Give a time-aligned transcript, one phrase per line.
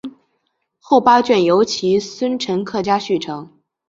[0.79, 3.47] 后八卷由其孙陈克家续成。